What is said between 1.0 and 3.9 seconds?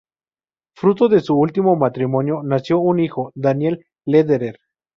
de su último matrimonio nació un hijo, Daniel